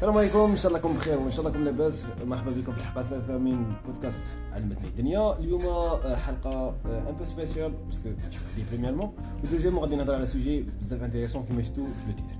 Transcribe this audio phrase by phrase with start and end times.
[0.00, 2.78] السلام عليكم ان شاء الله راكم بخير وان شاء الله راكم لاباس مرحبا بكم في
[2.78, 8.08] الحلقة الثالثه من بودكاست علمتني الدنيا اليوم آه، حلقه un peu spécial parce que
[8.56, 9.12] déjà premièrement
[9.44, 12.36] و deuxièmement غادي نهضر على sujet بزاف intéressant كيما شفتوا في le titre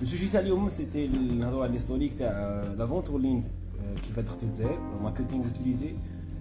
[0.00, 3.44] le sujet تاع اليوم c'était نهضروا على l'historique تاع la vente en ligne
[4.06, 5.94] كيف دخلت الجزائر marketing utilisé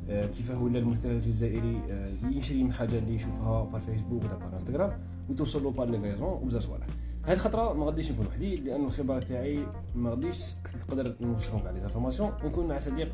[0.10, 4.92] كيف ولا المستهلك الجزائري آه، يشري من حاجة اللي يشوفها par Facebook ولا par Instagram
[5.30, 6.88] وتوصل له par وبزاف صوالح
[7.28, 9.60] هاد الخطرة ما غاديش نكون وحدي لأن الخبرة تاعي
[9.96, 10.38] ما غاديش
[10.88, 12.32] تقدر نوصلهم كاع les informations.
[12.46, 13.12] نكون مع صديق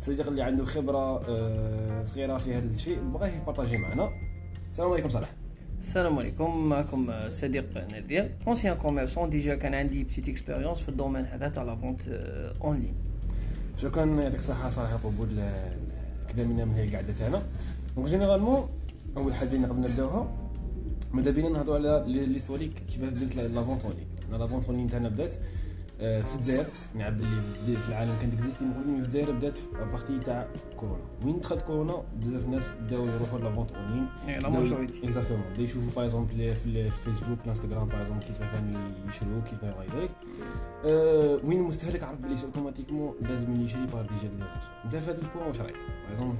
[0.00, 4.10] صديق اللي عنده خبرة آه، صغيرة في هذا الشيء بغاه ي partager معنا.
[4.72, 5.30] السلام عليكم صالح
[5.80, 6.64] السلام عليكم.
[6.68, 11.62] معكم صديق نادير ancien commerçant déjà كان عندي petite expérience في ال domaine هذا تاع
[11.62, 12.00] la vente
[12.64, 12.94] en ligne
[13.78, 15.28] شكرا يعطيك الصحه صراحة قبول
[16.34, 17.42] كلامنا من هي قاعدة تاعنا
[17.96, 18.68] donc généralement
[19.16, 20.28] أول حاجة قبل نبدأوها
[21.14, 25.08] ماذا بينا نهضروا على l'historique كيفاش بدات la vente en ligne la en ligne تاعنا
[25.08, 25.32] بدات.
[25.98, 29.58] في الجزائر نعم باللي في العالم كانت existait نقول في الجزائر بدات
[29.92, 34.06] partir تاع كورونا وين دخلت كورونا بزاف الناس بداو يروحوا la vente en ligne
[35.04, 39.40] exactement بدا يشوفوا par exemple في ال Facebook ال Instagram par exemple كيف كانوا يشروا
[39.50, 40.10] كيف غير ذلك.
[40.84, 44.34] أه وين المستهلك عرف بلي automatiquement لازم يشري par déjà
[44.84, 46.38] انت في هذا ال point واش رايك؟ par exemple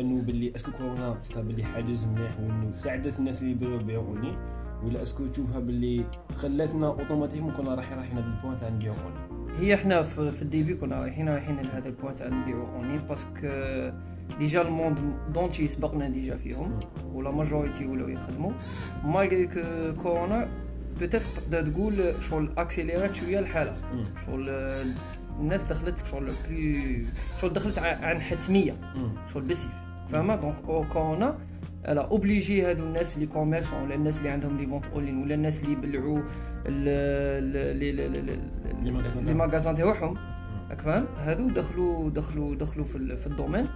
[0.00, 4.36] انه باللي est-ce que كورونا c'était باللي حاجز مليح وإنه ساعدت الناس اللي يبيعوا en
[4.84, 6.04] ولا est-ce que تشوفها باللي
[6.36, 9.12] خلاتنا automatiquement كنا رايحين رايحين هذا ال point تاع نبيعوا en.
[9.58, 13.00] هي إحنا في, ال début كنا رايحين رايحين لهذا ال point تاع نبيعوا en ligne
[13.08, 13.92] parce que
[14.38, 14.98] déjà ال monde
[15.34, 16.80] entier سبقنا déjà فيهم
[17.12, 18.52] و la majorité ولاو يخدموا
[19.04, 19.46] malgré
[20.02, 20.48] كورونا
[21.00, 23.74] peut-être تقدر تقول شغل accélér ات شوية الحاله
[24.26, 24.48] شغل
[25.40, 27.04] الناس دخلت شغل بلي
[27.40, 28.72] شغل دخلت عن حتمية.
[29.34, 29.70] شغل بسيف
[30.12, 31.38] فاهمه donc كورونا
[31.88, 35.34] a obligé هادو الناس اللي commerçants ولا الناس اللي عندهم les ventes en ligne ولا
[35.34, 36.20] الناس اللي يبلعوا
[38.82, 40.18] les magasins تاعهم.
[40.70, 43.66] راك فاهم؟ هادو دخلوا دخلوا دخلوا في, في ال domaine.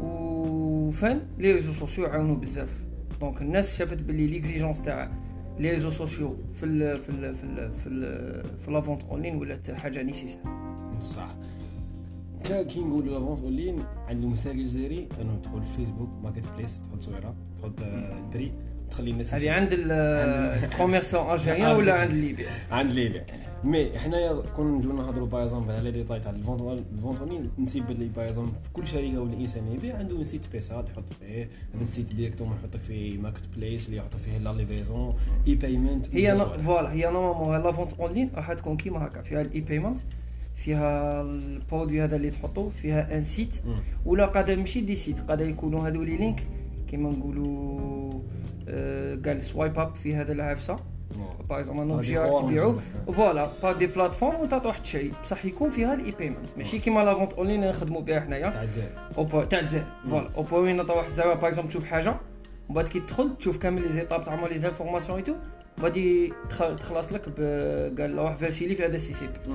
[0.00, 2.68] enfin les réseaux sociaux عاونوا بزاف.
[3.20, 5.10] donc الناس شافت باللي l'exigence تاع
[5.58, 9.36] لي ريزو سوسيو في ال في ال في ال في ال في لا فونت اونلاين
[9.36, 10.40] ولات حاجة نيسيسير
[11.00, 11.28] صح.
[12.42, 17.02] كي نقولوا لا فونت اونلاين عنده مستهلك جزائري انه تدخل في فيسبوك ماركت بليس تحط
[17.02, 17.72] صوره تحط
[18.32, 18.52] بري
[18.90, 23.26] تخلي الناس هذه عند الكوميرسون الجيريان ولا عند ليبيا عند ليبيا
[23.64, 28.28] مي حنايا كون نجيو نهضروا باغ اكزومبل على ديتاي تاع الفونت اونلاين نسيب بلي باغ
[28.28, 32.14] اكزومبل في كل شركة ولا انسان يبيع عنده سيت سبيسيال يحط فيه هذا ال site
[32.14, 35.14] directement يحط فيه marketplace اللي يحط فيه la livraison
[35.46, 40.00] e-payment هي voilà هي normalement la vente online راح تكون كيما هكا فيها ال e-payment
[40.64, 43.54] فيها ال produit هذا اللي تحطو فيها un site
[44.06, 45.20] ولا قادر ماشي des sites.
[45.20, 46.42] قادر يكونوا هذو les liens
[46.90, 48.20] كيما نقولوا
[49.26, 50.76] قال swipe up في هذا العفسه
[51.48, 52.74] par exemple un objet تبيعو
[53.12, 57.14] voilà pas des plateformes وانت تروح تشري بصح يكون فيها ال e-payment ماشي كيما la
[57.14, 61.48] vente online نخدموا بها حنايا تاع الجزائر تاع الجزائر voilà au point تروح زعما par
[61.48, 62.10] exemple تشوف حاجة
[62.68, 65.34] ومن بعد كي تدخل تشوف كامل les étapes تاع les informations et tout
[65.82, 66.32] غادي
[66.78, 67.22] تخلص لك
[68.00, 69.54] قال روح verser في هذا ال CCP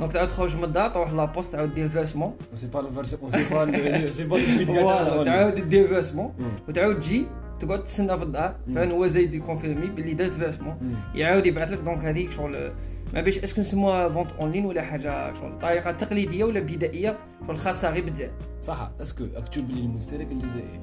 [0.00, 3.30] donc تعاود تخرج من الدار تروح la poste تعاود دير versement c'est pas ال versement
[3.30, 6.34] c'est pas c'est pas تعاود دير versement
[6.68, 7.24] وتعاود تجي
[7.60, 11.98] تقعد تسنى في الدار enfin هو زايد يكونفيرمي باللي دارت versement يعاود يبعث لك donc
[11.98, 12.72] هذيك شغل
[13.14, 17.18] ما بيش est-ce que نسموها vente en ligne ولا حاجة شغل طريقه تقليديه ولا بدائيه
[17.46, 18.32] شغل خاصه غير بالجزائر
[18.62, 20.80] صح est-ce que اكتب بلي المستهلك الجزائري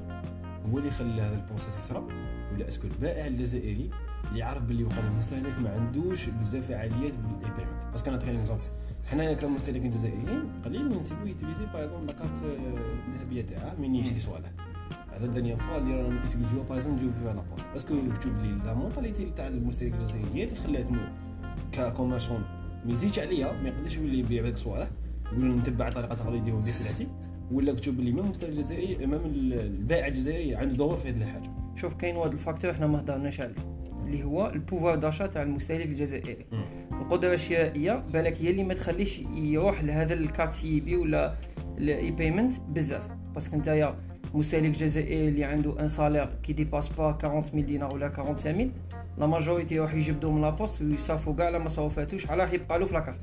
[0.71, 2.03] هو اللي خلى هذا ال processus يصرى
[2.53, 3.89] ولا est-ce que البائع الجزائري
[4.27, 7.91] اللي يعرف باللي وقع المستهلك ما عندوش بزاف فعاليات بال e-payment.
[7.91, 8.63] parce que أنا نعطيك exemple
[9.11, 12.31] حنايا كمستهلكين جزائريين قليل من نسيبو utiliser par exemple la carte
[13.07, 14.49] الذهبيه تاعها من يشري صوالح
[15.11, 18.41] هذا الدنيا voilà اللي رانا نيتيليزيو par exemple نجيو فيها la poste est-ce que يكتب
[18.41, 20.97] لي la mentalité تاع المستهلك الجزائري هي اللي خلاتني
[21.71, 22.43] ك commerçant
[22.85, 24.87] ما يزيدش عليا ما يقدرش يولي يبيع لك صوالح
[25.31, 27.07] يقول نتبع طريقة تقليدية وندير سلعتي
[27.51, 31.51] ولا كتب لي même المستهلك الجزائري أمام البائع الجزائري عنده دور في هذه الحاجة.
[31.75, 33.82] شوف كاين واحد ال facteur إحنا ما هضرناش عليه.
[34.05, 36.45] اللي هو ال pouvoir d'achat تاع المستهلك الجزائري.
[36.91, 41.33] القدره الشرائيه بالك هي اللي ما تخليش يروح لهذا الكارت بي ولا
[41.77, 43.01] ال e-payment بزاف.
[43.33, 43.95] parce que نتايا
[44.33, 48.71] مستهلك جزائري اللي عنده un salaire qui dépasse pas 40000 دينار ولا 45000
[49.17, 52.85] la majorité يروح يجبدو من la poste ويصرفوا كاع ما صرفاتوش على راح يبقى له
[52.85, 53.19] في la carte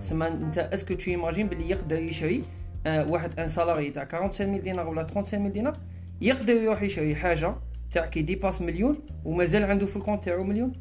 [0.00, 2.42] سما انت est-ce que tu imagines باللي يقدر يشري
[2.86, 5.76] آه واحد un salarié تاع 45000 دينار ولا 35000 دينار؟
[6.20, 7.54] يقدر يروح يشري حاجة
[7.92, 10.72] تاع qui dépasse مليون ومازال عنده في ال compte تاعو مليون.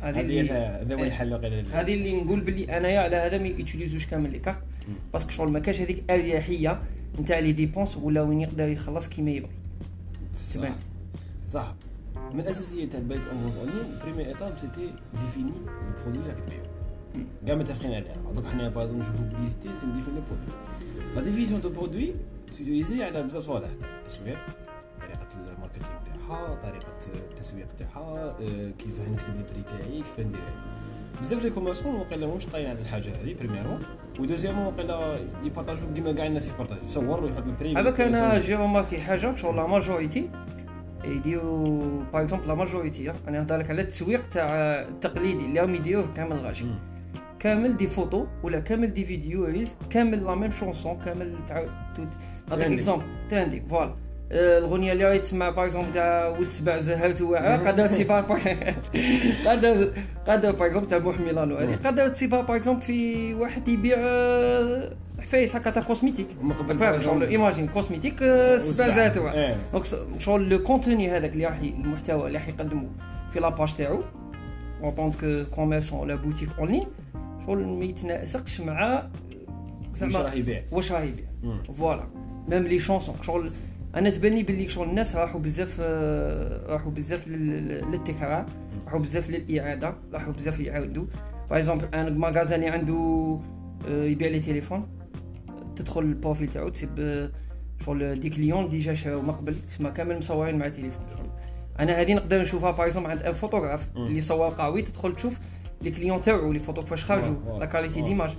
[0.00, 1.32] هذه اللي هذا هو الحل
[1.72, 4.62] هذه اللي نقول باللي أنايا على هذا ما يوتيليزوش كامل les cartes.
[5.12, 6.82] parce que شغل ما كانش هذيك الاريحيه
[7.20, 9.50] نتاع les dépenses ولا وين يقدر يخلص كيما يبغي.
[10.36, 10.74] صح.
[11.52, 11.74] صح.
[12.34, 15.52] من الاساسيات تاع البيت اون اونلاين بريمي ايتاب سيتي ديفيني
[15.98, 16.62] البرودوي راك تبيعو
[17.46, 20.54] كاع متفقين عليها دوك حنا باغ نشوفو بليستي سي نديفين لو برودوي
[21.16, 22.12] لا ديفيزيون دو برودوي
[22.50, 24.36] سيتيليزي على بزاف صوالح الماركتينغ
[26.30, 26.86] تاعها طريقة
[27.30, 28.36] التسويق تاعها
[28.78, 30.40] كيفاه نكتب البري تاعي كيفاه ندير
[31.20, 33.82] بزاف لي كوميرسون وقيلا مش طايعين على الحاجة هذه بريميرمون
[34.20, 39.00] ودوزيامون وقيلا يبارطاجو كيما كاع الناس يبارطاجي يصور ويحط ال prix هذاك أنا j'ai remarqué
[39.00, 40.30] حاجة شغل la majorité
[41.04, 44.46] يديروا par exemple la majorité أنا نهضر لك على التسويق تاع
[44.80, 46.64] التقليدي اللي راهم يديروه كامل غاشي.
[47.38, 51.64] كامل des photos ولا كامل des vidéos كامل la même chanson كامل تاع
[52.48, 52.72] نعطيك.
[52.72, 53.94] exemple تانديك voilà
[54.32, 58.20] الاغنيه اللي تسمع par exemple تاع والسبع زهرت واعر قادر تسيبها
[59.46, 59.88] قادر
[60.26, 65.56] قادر par exemple تاع بوحميلانو هذه قادر تسيبها par exemple في واحد يبيع آه، حفايس
[65.56, 66.26] هكا تاع cosmétique
[66.78, 68.96] فاهم شغل imagine cosmétique آه، سبع وسبع.
[68.96, 69.56] زهرت واعر إيه.
[69.72, 69.84] donc
[70.18, 72.88] شغل le contenu هذاك اللي راح المحتوى اللي راح يقدمه
[73.32, 74.02] في la page تاعو
[74.82, 76.86] en tant que commerçant ولا boutique en ligne
[77.46, 79.06] شغل ما يتناسقش مع
[79.90, 81.24] واش زعما راه يبيع واش راه يبيع.
[81.78, 82.04] voilà
[82.48, 83.50] même les chansons شغل
[83.94, 88.46] أنا تبان لي باللي شغل الناس راحوا بزاف آه، راحوا بزاف لل- للتكرار
[88.86, 91.04] راحوا بزاف للإعادة راحوا بزاف يعاودوا
[91.50, 93.38] par exemple un magasin اللي عنده
[93.88, 94.86] يبيع les téléphones
[95.76, 97.30] تدخل ال profil تاعو تسيب آه،
[97.86, 101.26] شغل des clients déjà شراو من قبل تسمى كامل مصورين مع التليفون شغل
[101.80, 103.88] أنا هذه نقدر نشوفها par exemple عند un photographe.
[103.96, 105.38] اللي صور قوي تدخل تشوف
[105.82, 107.58] les clients تاعو les photos كيفاش خرجوا.
[107.58, 108.02] la qualité.
[108.02, 108.30] d'image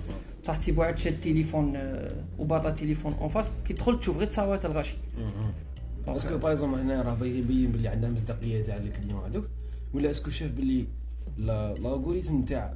[0.42, 4.64] بصح تسيب واحد شاد التليفون آه، وباطا التليفون en face كي تدخل تشوف غير تصاورات
[4.64, 4.94] الغاشي.
[6.08, 9.44] est-ce que par exemple هنا راه باغي يبين باللي عندها مصداقية تاع ال clients هذوك
[9.94, 10.84] ولا est-ce que شاف باللي
[11.38, 12.74] لا- ال algorithme تاع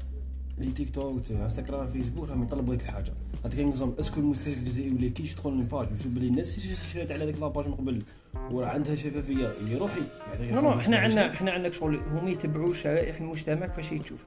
[0.58, 3.12] les تيك توك انستغرام فيسبوك راهم يطلبوا هذيك الحاجة.
[3.44, 6.76] نعطيك exemple est-ce que المستهلك الجزائري ولا كي يدخل لل page ويشوف باللي الناس اللي
[6.76, 8.02] شرات على هذيك la page من قبل.
[8.50, 9.90] وراه عندها شفافية يروح
[10.32, 11.96] يعطيك non non حنا عندنا حنا عندنا شغل.
[11.96, 14.24] هما يتبعوا شرائح المجتمع كيفاش يتشوف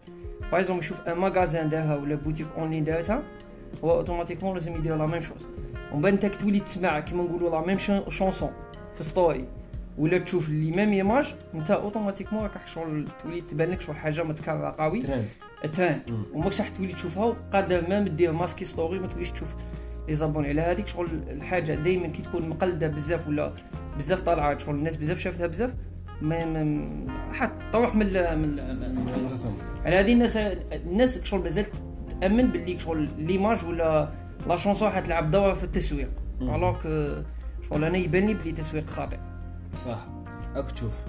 [0.52, 3.24] par exemple يشوف un magasin دارها ولا boutique en ligne دارتها
[3.84, 5.42] هو automatiquement لازم يدير la même chose
[5.94, 7.78] ومن بعد انت تولي تسمع كيما نقولوا la même
[8.10, 8.52] chanson
[8.98, 9.46] في story
[10.00, 14.76] ولا تشوف les mêmes images أنت automatiquement راك شغل تولي تبان لك شغل حاجة متكرره
[14.80, 16.00] قوي ترند.
[16.34, 19.48] وماكش راح تولي تشوفها وقادر même دير masquer story ما توليش تشوف
[20.08, 23.52] les abonnés على هذيك شغل الحاجة دائما كي تكون مقلدة بزاف ولا
[23.98, 25.74] بزاف طالعة شغل الناس بزاف شافتها بزاف
[26.22, 26.88] ما
[27.34, 29.28] حت تروح من ال- من, من.
[29.86, 31.66] على هذه الناس الناس شغل مازال
[32.22, 34.10] تأمن باللي شغل l'image ولا
[34.48, 36.10] la chanson حتلعب دور في التسويق.
[36.42, 36.76] alors
[37.70, 39.18] شغل أنا يبان لي بلي تسويق خاطئ
[39.74, 40.08] صح.
[40.56, 41.00] راك تشوف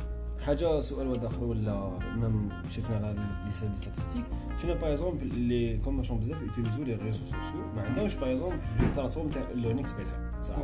[0.47, 3.15] حاجة سؤال واحد آخر ولا même شفنا على
[3.45, 4.25] les statistiques
[4.59, 8.57] شفنا par exemple les commerçants بزاف يوتيليزو les réseaux sociaux ما عندهمش par exemple
[8.97, 10.55] plateforme تاع learning spéciale صح.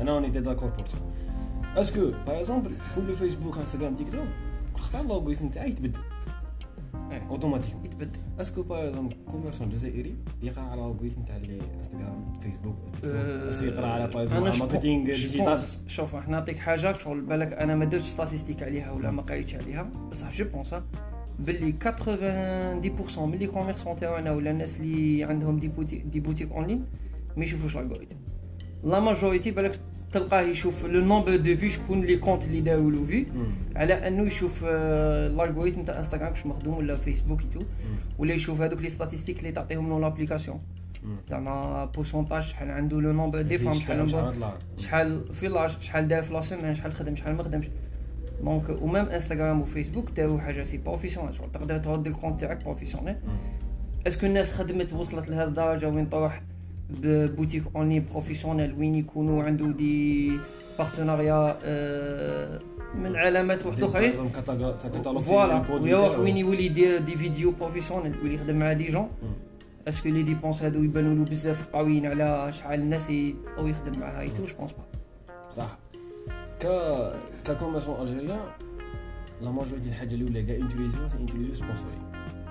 [0.00, 0.98] أنا on était d'accord pour ça
[1.80, 4.26] est-ce que par exemple كل فيسبوك انستغرام تيك توك
[4.74, 6.00] كل خطره ال algorithme تاعي يتبدل؟
[7.12, 7.26] إيه.
[7.30, 8.20] automatiquement يتبدل.
[8.40, 12.76] est-ce que par exemple commerçant جزائري يقرأ على ال algorithme تاع les إنستغرام فيسبوك
[13.48, 17.74] est-ce que يقرأ على par exemple marketing digital شوف راح نعطيك حاجة شغل بالك أنا
[17.74, 19.90] ما درتش statistiques عليها ولا ما قريتش عليها.
[20.10, 20.74] بصح je pense
[21.38, 26.84] باللي 90% من les commerçants تاعنا ولا الناس اللي عندهم des boutiques en ligne
[27.36, 28.16] ما يشوفوش ال algorithme
[28.84, 29.80] la majorité بالك
[30.18, 33.26] تلقاه يشوف le nombre de vues شكون les comptes اللي داروا له في
[33.76, 37.60] على أنه يشوف آه، ال algorithme تاع انستغرام كش مخدوم ولا فيسبوك tout
[38.18, 40.58] ولا يشوف هذوك les statistiques اللي تعطيهم له l'application
[41.28, 44.10] زعما pourcentage شحال عنده le nombre des femmes شحال
[44.78, 47.64] شحال في l'âge شحال دار في la semaine شحال خدم شحال ما خدمش.
[48.44, 52.64] donc و même انستغرام وفيسبوك داروا حاجة c'est professionnel شغل تقدر ترد ال compte تاعك
[52.64, 53.16] professionnel
[54.06, 56.42] est-ce que الناس خدمت وصلت لهذه الدرجة وين تروح
[56.90, 60.32] ب boutique en ligne professionnelle وين يكونوا عنده des
[60.78, 62.58] partenariats آه،
[62.94, 64.12] من علامات واحد اخرين
[65.22, 69.08] voilà وين يولي يدير des vidéos professionnelles يولي يخدم مع des gens
[69.88, 73.10] est-ce que les dépenses هادو يبانوا له بزاف؟ قويين على شحال الناس
[73.58, 74.84] أو يخدم معها et tout je pense pas
[75.50, 75.78] صح.
[76.60, 76.66] ك
[77.44, 78.40] ك commerçants algériens
[79.42, 81.98] la majorité الحاجة الأولى كاع انتيليزيو انتيليزيو sponsoriser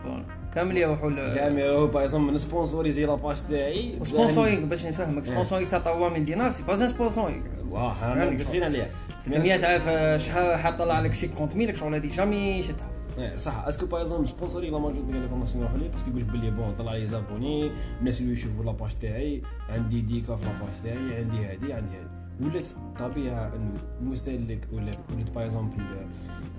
[0.03, 0.25] voilà.
[0.55, 3.99] كامل يروحوا كاع ل mais هو par exemple من sponsoriser la page تاعي.
[4.03, 5.25] sponsoring باش نفهمك.
[5.25, 7.43] sponsoring تاع 3000 دينار c'est pas sponsoring.
[7.69, 8.87] واه حنا متفقين عليها
[9.25, 13.67] 800000 شهر حاط طلع لك 50000 شغل هادي jamais شتها إيه، صح.
[13.67, 16.27] est-ce que par exemple sponsoriser la majorité ديال commerçants يروحوا ليه parce que يقول لك
[16.27, 20.45] بلي bon طلع les abonnés الناس اللي يشوفوا la page تاعي عندي des K في
[20.45, 22.09] la page تاعي عندي هادي عندي هادي.
[22.41, 23.71] ولات الطبيعة إنه
[24.01, 25.75] المستهلك ولا ولات par exemple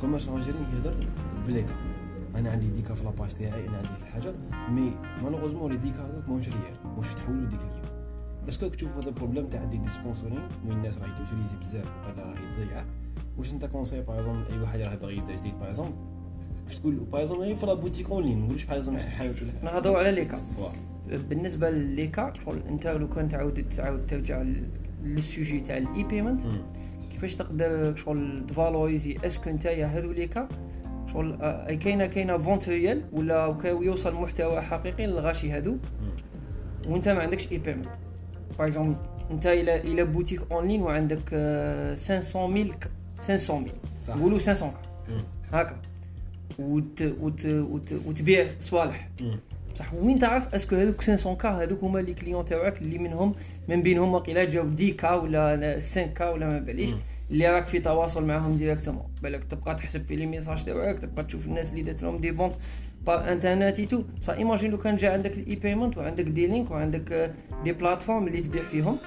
[0.00, 0.94] commerçant algérien يهضر
[1.48, 1.72] ب les K
[2.36, 4.34] أنا عندي ديكا في لاباج تاعي أنا عندي الحاجة
[4.70, 7.86] mais malheureusement les des K هذوك ماهوش réel واش تحولوا ديك اليوم.
[8.48, 11.94] est-ce que تشوف هذا ال problème تاع des sponsorings وين الناس راهي ت utiliser بزاف
[11.98, 12.84] وقال راهي تضيع؟
[13.38, 15.94] واش أنت conseilles par exemple أي واحد راه باغي يبدا جديد par exemple
[16.64, 19.52] باش تقول par exemple في la boutique en ligne ما نقولش بحال زعما حانوت ولا
[19.72, 20.40] نهضروا على les K.
[21.08, 24.44] بالنسبة ل les K شغل أنت لو كان تعاود تعاود ترجع
[25.04, 26.42] لل sujet تاع ال e-payment.
[27.12, 30.48] كيفاش تقدر شغل ت valoriser est-ce que نتايا هادو les K؟
[31.16, 35.76] شغل آه، كاينة كاينة vente réelle ولا يوصل محتوى حقيقي للغاشي هادو.
[36.88, 37.86] وانت ما عندكش e-payment
[38.58, 38.96] par exemple
[39.30, 42.74] انت إلى إلى boutique en ligne وعندك آه، 500000
[43.18, 43.72] 500000
[44.06, 44.16] صح.
[44.16, 44.72] نقولوا 500
[45.08, 45.22] مم.
[45.52, 45.76] هكا.
[46.58, 49.08] وت وت وت وتبيع صوالح.
[49.74, 53.34] بصح وين تعرف est-ce que هذوك 500 K هذوك هما les clients تاعك اللي منهم
[53.68, 56.90] من بينهم واقيلا جاو 10 K ولا 5 K ولا ما باليش.
[57.30, 59.04] اللي راك في تواصل معاهم directement.
[59.22, 62.54] بالك تبقى تحسب في les messages تاعك تبقى تشوف الناس اللي دات لهم des ventes
[63.06, 67.34] par internet tout بصح imagine لو كان جا عندك ال e-payment وعندك des links وعندك
[67.64, 68.98] des plateformes اللي تبيع فيهم.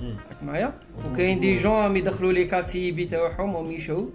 [0.00, 0.72] راك معايا؟
[1.06, 4.08] وكاين des gens راهم يدخلوا les كاتي بي تاعهم وهم يشو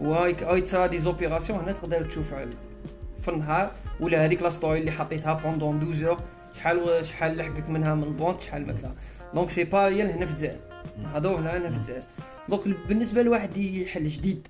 [0.00, 2.34] وهاي هاي تصرا des opérations هنا تقدر تشوف
[3.22, 3.70] في النهار
[4.00, 6.18] ولا هذيك la story اللي حطيتها pendant 12 heures
[6.56, 8.90] شحال شحال لحقك منها من vente شحال مثلا.
[9.34, 10.56] donc c'est pas réel هنا في الجزائر.
[11.14, 12.02] هذو هنا هنا في الجزائر.
[12.48, 14.48] donc بالنسبة لواحد يجي يحل جديد.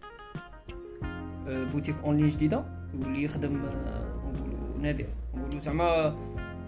[1.47, 2.65] بوتيك اون لين جديدة
[2.99, 6.17] واللي يخدم آه، نقولوا نادر نقولوا زعما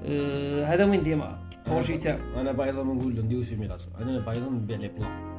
[0.04, 4.76] آه، هذا وين ديما؟ بروجي تاعو أنا اكزومبل نقول له نديرو سيميلاسيون أنا اكزومبل نبيع
[4.76, 5.36] لي بلان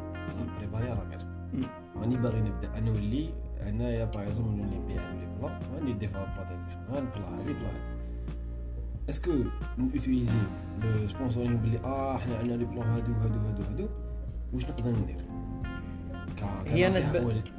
[0.57, 1.63] بريباري على ميتو مم.
[1.95, 2.79] راني باغي نبدأ.
[2.79, 3.29] نولي
[3.61, 6.43] انايا اكزومبل نولي نبيع لي بلان عندي دي فوا بلا
[6.89, 7.71] تاع البلا هادي بلا
[9.09, 9.31] اسكو
[9.77, 10.37] نوتيليزي
[10.83, 13.87] لو سبونسورينغ بلي آه حنا عندنا لي بلان هادو هادو هادو هادو؟
[14.53, 15.21] واش نقدر ندير؟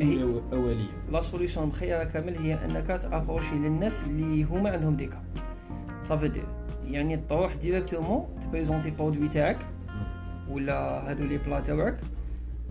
[0.01, 0.89] هي أول- أولية.
[1.13, 5.23] la solution مخيره كامل هي أنك ت approcher للناس اللي هما عندهم des K.
[6.09, 6.45] صافي دير
[6.87, 9.59] يعني تروح directement ت présenter ال produit تاعك
[10.51, 11.97] ولا هادو les plats تاعك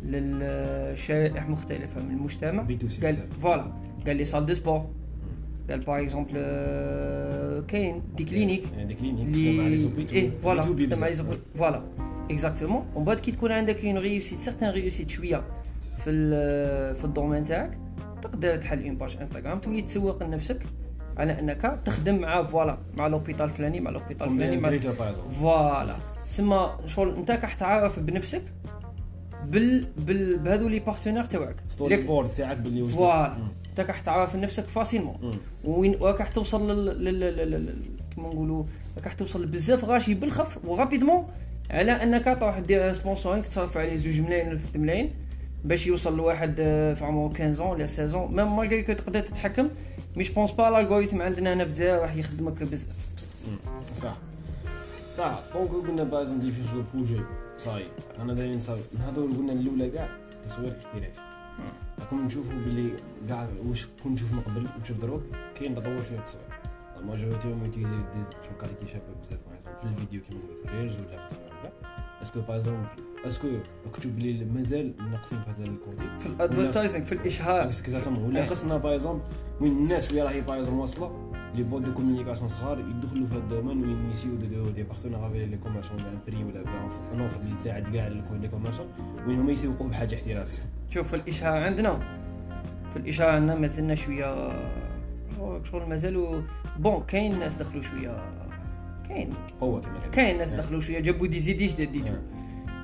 [0.04, 2.64] للشرائح مختلفة من المجتمع.
[3.04, 3.72] قال voilà.
[4.08, 4.86] قال les salles de sport
[5.70, 6.32] قال par exemple
[7.68, 11.08] كاين des cliniques يعني des cliniques مع les hôpitaux إيه voilà مع.
[11.08, 11.16] les
[11.58, 11.84] voilà.
[12.32, 15.44] exactement ومن بعد كي تكون عندك une réussite certaine réussite شوية
[16.12, 17.78] في في ال domaine تاعك
[18.22, 20.60] تقدر تحل une page إنستغرام تولي تسوق لنفسك
[21.18, 24.70] على إنك تخدم مع voilà مع l'hôpital الفلاني مع لوبيتال الفلاني مع
[25.40, 25.96] voilà.
[26.28, 28.42] سما شغل أنت راح تعرف بنفسك
[29.46, 31.56] بال بال بهذو les partenaires تاعك.
[31.70, 33.38] storyboard تاعك باللي واش voilà.
[33.70, 35.40] أنت راح تعرف نفسك facilement.
[35.64, 37.76] وين وراك توصل لل لل- لل- لل-
[38.16, 38.64] كيما نقولوا
[38.98, 41.28] راك توصل بزاف غاشي بالخف و rapidement
[41.72, 45.12] على إنك تروح دير sponsoring تصرف عليه زوج ملايين ولا 3 ملايين.
[45.66, 49.70] باش يوصل لواحد آه، في عمره 15 ولا 16 même malgré que تقدر تتحكم
[50.16, 52.96] mais je pense pas ال algorithme عندنا هنا في الجزائر راح يخدمك بزاف.
[53.96, 54.18] صح.
[55.14, 55.40] صح.
[55.54, 57.22] donc قلنا base ندير في شو projet
[57.56, 57.84] صاي
[58.20, 58.80] أنا دايما نصاوب.
[59.00, 60.10] نهضروا قلنا الأولى كاع
[60.46, 61.10] تصوير احترافي
[62.00, 62.92] راكم نشوفوا باللي
[63.30, 65.22] كاع واش كون نشوف من قبل ونشوف دروك
[65.60, 66.44] كاين تطور شوية التصوير
[67.00, 69.40] الماجوريتي هم يوتيليزي دي شو كاليتي شابه بزاف.
[69.82, 71.72] في الفيديو كيما في الريلز ولا في التصوير
[72.22, 72.88] اسكو باغ اكزومبل
[73.28, 73.48] اسكو
[74.00, 76.04] تشوف بلي مازال ناقصين في هذا الكوتي.
[76.20, 77.64] في الادفرتايزنغ في الإشهار.
[77.64, 79.22] اكزاكتومون ولا خصنا باغ اكزومبل
[79.62, 83.40] وين الناس اللي راهي باغ اكزومبل واصلة لي بوت دو كومونيكاسيون صغار يدخلوا في هذا
[83.40, 87.56] الدومين وين يسيو دو دي بارتنير افيك لي كوميرسون بان بري ولا بان اوفر اللي
[87.56, 88.86] تساعد كاع لي كوميرسون
[89.28, 90.58] وين هما يسوقوا بحاجة احترافية.
[90.90, 92.00] شوف الإشهار عندنا.
[92.94, 94.52] في الإشهار عندنا مازلنا شوية
[95.64, 96.42] شغل مازالوا
[96.80, 98.18] bon كاين ناس دخلوا شوية.
[99.10, 99.34] كاين.
[99.60, 102.14] قوة كما كاين ناس دخلوا شوية جابوا des idées جداد ديتو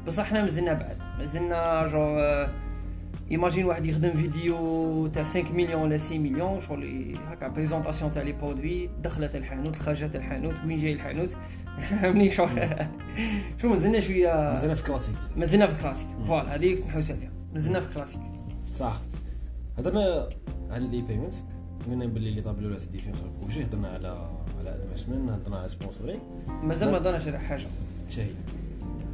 [0.07, 0.97] بصح حنا مازلنا بعد.
[1.19, 8.21] مازلنا j'imagine واحد يخدم فيديو تاع 5 مليون ولا 6 مليون شغل هكا présentation تاع
[8.21, 11.29] les produits دخلت الحانوت خرجت الحانوت وين جاي الحانوت؟
[11.89, 12.69] فهمني شغل
[13.61, 17.79] شو مازلنا شوية مازال في كلاسيك مازلنا في كلاسيك فوالا هذه كنت نحوس عليها مازلنا
[17.79, 18.21] في كلاسيك
[18.73, 18.99] صح.
[19.77, 20.29] هضرنا
[20.69, 21.33] على الاي بيمنت
[21.87, 24.07] قلنا باللي اللي طاب الاولى سيدي فين وجه هضرنا على
[24.59, 26.19] على ادفانسمنت هضرنا على سبونسورينغ
[26.63, 27.65] مازال ما هضرناش على حاجة.
[28.09, 28.27] شاهي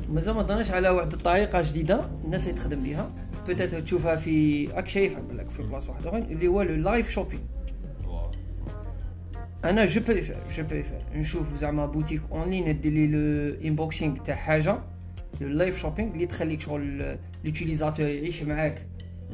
[0.09, 3.09] مازال ما هضرناش على واحد الطريقة جديدة الناس اللي تخدم بها
[3.47, 7.41] بوتيت تشوفها في راك شايفها بالك في بلاصه واحدة اخرين اللي هو لو لايف شوبينغ.
[9.65, 14.35] أنا je préfère je préfère نشوف زعما boutique en ligne دير لي le unboxing تاع
[14.35, 14.79] حاجة
[15.41, 18.85] le live shopping اللي تخليك شغل l'utilisateur يعيش معاك.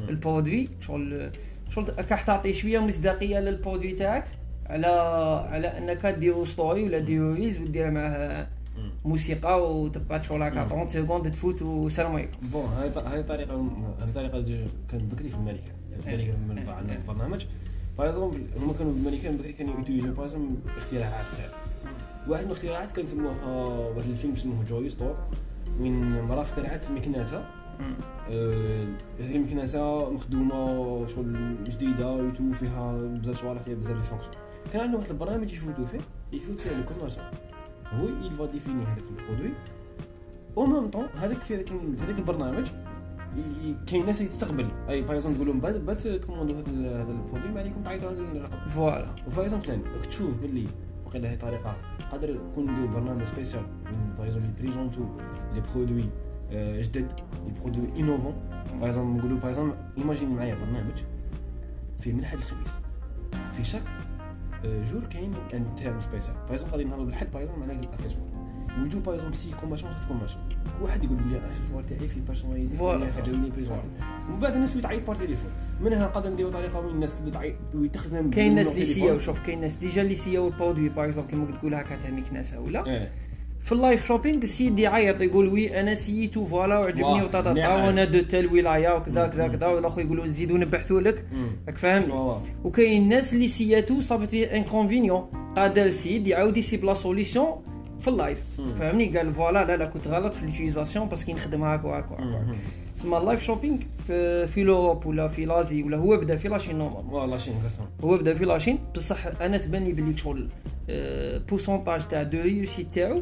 [0.09, 1.31] ال produit شغل
[1.69, 4.25] شغل راح تعطي شوية مصداقية لل produit تاعك
[4.65, 4.87] على
[5.51, 8.47] على أنك ديرو story ولا ديرو reels ودير معاه.
[9.05, 10.23] موسيقى وتبقى مم.
[10.23, 12.37] 30 secondes تفوت والسلام عليكم.
[12.53, 13.55] bon هاي هاي طريقة
[14.01, 15.71] هاي طريقة كانت بكري في الملكة.
[16.07, 17.45] الملكة من بعد عندنا البرنامج.
[17.97, 21.53] par exemple هما كانوا في الملكة بكري كانوا يوتيليزيو par exemple اختراعات صغيره
[22.27, 23.45] واحد من الاختراعات كان سموها
[23.95, 25.15] واحد الفيلم سموه Joy استور
[25.79, 27.45] وين مراه اخترعت مكنسه
[28.31, 28.85] آه،
[29.19, 34.35] هذه مكنسه مخدومة شغل جديدة ويتو فيها بزاف صوالح فيها بزاف les fonctions
[34.73, 35.99] كان عنده واحد البرنامج يفوتو فيه
[36.37, 37.23] يفوت فيه ال commerçant
[37.99, 39.53] هو il va définir هذاك ال produit
[40.57, 42.67] au même temps هذاك في هذاك في هذاك البرنامج
[43.87, 47.83] كاين ناس يتستقبل اي اكزومبل تقول لهم بات بات كوموندو هذا هذا البرودوي ما عليكم
[47.83, 50.67] تعيطوا على الرقم فوالا اكزومبل راك تشوف باللي
[51.05, 51.75] وقيلا هي طريقه
[52.11, 55.01] قادر يكون نديرو برنامج سبيسيال وين باغ اكزومبل بريزونتو
[55.53, 56.05] لي برودوي
[56.51, 57.07] جدد
[57.45, 58.33] لي برودوي انوفون
[58.79, 60.97] باغ اكزومبل نقولو باغ اكزومبل ايماجيني معايا برنامج
[61.99, 62.71] فيه من الخميس
[63.57, 63.83] في شاك
[64.65, 66.35] جور كاين ان تيرم سبيسيال.
[66.49, 68.23] باغ غادي نهضرو بالحد باغ اكزومبل على الاكسسوار
[68.81, 72.77] ويجو باغ اكزومبل سي كومباسيون تحت كومباسيون كل واحد يقول بلي الاكسسوار تاعي فيه بيرسوناليزي
[72.77, 73.11] فوالا.
[73.11, 73.87] حاجة وين بريزونتي
[74.29, 78.29] ومن بعد الناس تعيط par téléphone منها قادر نديرو طريقة وين الناس تبدا تعيط ويتخدم
[78.29, 78.85] كاين ناس اللي.
[78.85, 82.09] سياو شوف كاين ناس déjà اللي سياو ال produit par exemple كيما تقول هكا تاع
[82.09, 83.11] مكنسه ولا إيه.
[83.65, 87.69] في ال live shopping السيد يعيط يقول oui أنا سييتو voilà وعجبني وطاطا مليح.
[87.69, 89.27] وأنا de telle ولاية وكذا.
[89.27, 91.25] كذا كذا والاخر يقولوا نزيدوا نبحثوا لك.
[91.67, 92.37] راك فاهمني واو.
[92.63, 95.21] وكاين الناس اللي سياتو صابت فيه inconvénient
[95.55, 97.47] قادر السيد يعاود يسيب la solution
[97.99, 98.43] في ال live.
[98.79, 102.11] فهمني قال voilà لا لا كنت غلط في ال utilisation parce que نخدم هاك وهاك
[102.11, 102.45] وهاك.
[102.97, 106.56] تسمى ال live shopping في, في l'Europe ولا في l'Asie ولا هو بدا في la
[106.56, 110.49] Chine normalement si intéressant هو بدا في la Chine بصح أنا تبان لي بلي شغل
[111.49, 113.21] pourcentage تاع de réussite تاعو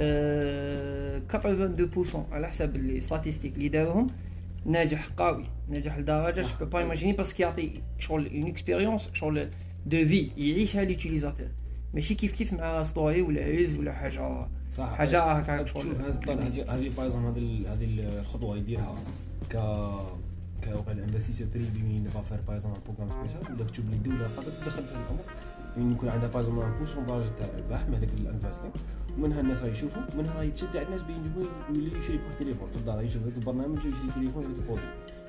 [0.00, 4.06] آه، 82% على حسب les statistiques اللي داروهم.
[4.66, 6.44] ناجح قوي ناجح لدرجة.
[6.60, 9.48] je peux pas imaginer parce que يعطي شغل une expérience شغل
[9.86, 11.46] دو في يعيشها l'utilisateur
[11.94, 14.94] ماشي كيف كيف مع story ولا عز ولا حاجة صح.
[14.94, 16.74] حاجة هكا شوف هذه الطن- هذه
[17.72, 17.86] هذه
[18.20, 18.94] الخطوة يديرها
[19.50, 19.56] ك
[20.64, 24.50] ك وقع investisseur privé وين يبغى par exemple programme spécial ولا تشوف لي الدولة قادر
[24.50, 25.20] تدخل في الامر
[25.76, 28.70] وين يكون عندها par exemple un pourcentage تاع الربح من هذاك ال investisseur
[29.18, 32.76] ومنها الناس راهي يشوفوا منها راهي تشد على الناس بينجموا يولي يشري par téléphone في
[32.76, 34.84] الدار يشوف هذاك البرنامج ويشري تليفون يدير ال produit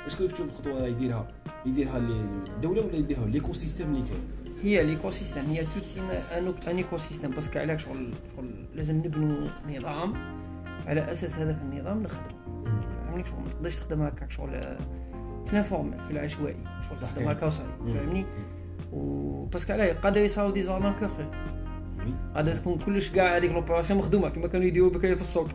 [0.07, 1.27] est-ce que تشوف الخطوة راهي يديرها؟
[1.65, 4.55] يديرها الدولة ولا يديرها؟ l'écosystème اللي كاين.
[4.63, 5.97] هي l'écosystème هي tout
[6.37, 10.13] un un écosystème parce que علاش شغل شغل لازم نبنوا نظام
[10.87, 12.35] على أساس هذاك النظام نخدم
[13.07, 14.49] فهمني؟ شغل ما تقدرش تخدم هكاك شغل
[15.45, 16.57] في ال informel في العشوائي.
[16.89, 16.97] شغل.
[16.97, 17.67] تخدم هكا وصاي.
[17.79, 18.25] فهمني؟
[18.95, 21.09] و parce que علاه قادر يصراو des arnaqueurs
[21.99, 25.47] oui قادر تكون كلش كاع هذيك l'opération مخدومه كما كانوا يديروا بكري في السوق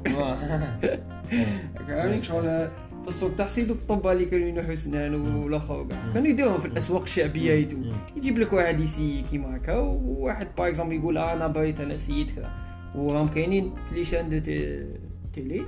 [1.88, 2.68] فهمني شغل
[3.02, 7.02] في السوق تاع سيدو الطبه اللي كانوا ينحوا سنان والاخر كاع كانوا يديروهم في الاسواق
[7.02, 7.76] الشعبيه يتو
[8.16, 12.30] يجيب لك واحد يسي كيما هكا وواحد par exemple يقول آه أنا بغيت أنا سيد
[12.36, 12.50] كذا
[12.94, 14.86] وراهم كاينين في les chaînes de té-
[15.34, 15.62] télé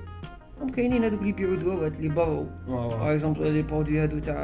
[0.70, 4.36] كاينين هذوك اللي يبيعوا دواوات les pro par exemple les produits هادو تاع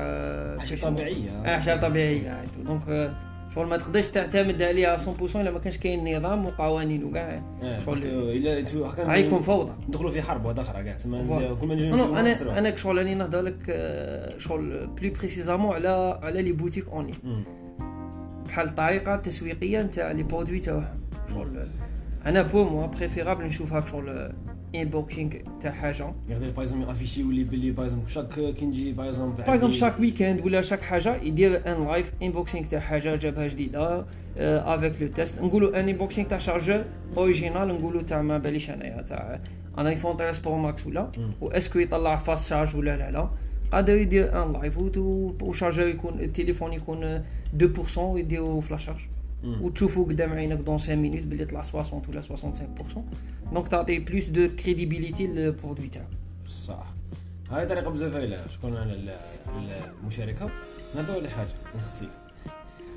[0.60, 1.30] أعشاب طبيعية.
[1.46, 3.12] أعشاب طبيعية donc آه،
[3.54, 7.96] شغل ما تقدرش تعتمد عليها 100% إلا ما كانش كاين نظام وقوانين وكاع إيه، شغل-
[8.06, 8.64] إلا
[8.98, 9.72] غيكون فوضى.
[9.88, 11.54] ندخلوا في حرب واحدة أخرى كاع تسمى voilà.
[11.54, 12.58] كل ما نجي نو نسمعوا أنا.
[12.58, 17.44] أنا شغل راني نهضر لك آه، شغل بلي précisément على على les boutiques online مم.
[18.48, 21.00] بحال الطريقة التسويقية نتاع les produits تاعهم.
[21.34, 21.66] شغل
[22.26, 24.32] أنا pour moi préférable نشوف هاك شغل
[24.74, 25.30] انبوكسينغ
[25.62, 29.42] تاع حاجة يقدر باغ اكزومبل افيشي يولي باللي باغ اكزومبل شاك كي نجي باغ اكزومبل
[29.42, 34.04] باغ اكزومبل شاك ويكاند ولا شاك حاجة يدير un live unboxing تاع حاجة جابها جديده
[34.36, 36.84] avec le test نقولوا un unboxing تاع chargeur
[37.16, 39.40] original نقولوا تاع ما باليش انايا تاع
[39.78, 41.10] un iPhone 13 Pro Max ولا.
[41.40, 43.28] و est-ce que يطلع fast charge ولا لا لا
[43.72, 44.78] قادر يدير un live
[45.42, 47.22] و chargeur يكون التليفون يكون
[47.96, 48.90] 2% ويديروا flash
[49.42, 49.62] charge مم.
[49.62, 52.98] وتشوفوا قدام عينك dans 5 minutes باللي طلع 60 ولا 65%
[53.52, 56.06] donc تعطي plus de crédibilité لل produit تاعك
[56.66, 56.86] صح
[57.50, 59.18] هاي طريقه بزاف هايله شكون على ال-
[59.56, 60.50] على المشاركه
[60.96, 62.08] نهضروا على حاجة نسقسيك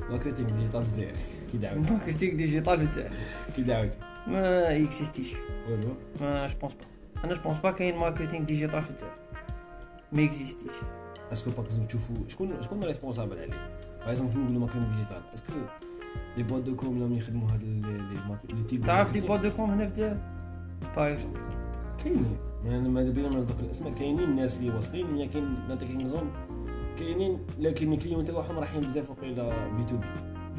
[0.09, 1.15] marketing digital دزاير
[1.51, 3.11] كي دعوت marketing digital في الجزائر
[3.55, 3.91] كي دعوت
[4.27, 5.27] ما إكزيستيش
[5.69, 9.13] ولو ما je pense pas أنا je pense pas كاين marketing digital في الجزائر
[10.11, 10.71] ما existe يش
[11.33, 15.46] est-ce que باك تشوفوا شكون شكون responsable عليه par exemple كي نقولوا marketing digital est-ce
[15.46, 15.53] que
[16.37, 19.71] les boîtes de com اللي يخدموا هاد les les types تعرف des boîtes de com
[19.71, 20.17] هنا في
[20.95, 21.39] par exemple
[22.03, 26.31] كاينين يعني ما بينا ما نصدق الاسماء كاينين الناس اللي واصلين كاين نعطيك نظام
[26.99, 30.05] كاينين لكن ال clients تاعهم رايحين بزاف وقيلا B to B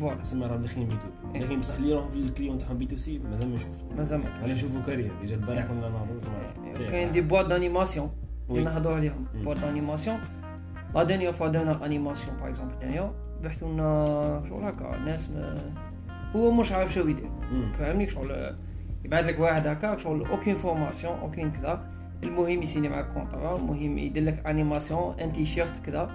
[0.01, 2.79] voilà تسمى راهم داخلين B to B لكن بصح اللي يروحوا في ال clients تاعهم
[2.79, 6.91] B to C مازال ما نشوفش مازال ما أنا نشوفوا carrière déjà البارح كنا نهضروا
[6.91, 8.11] كاين des boîtes d'animation.
[8.51, 9.27] اللي نهضروا عليهم.
[9.35, 10.19] boîtes d'animation
[10.95, 13.13] la dernière fois درنا animation par exemple هنايا
[13.45, 15.61] بحثوا لنا شغل هكا ناس ما
[16.37, 17.31] هو مش عارف شو يدير.
[17.79, 18.57] فهمني؟ شغل
[19.05, 21.93] يبعث لك واحد هكا شغل aucune formation aucune كذا.
[22.23, 26.11] المهم يسيني معك contrat المهم يدير لك animation un t-shirt كذا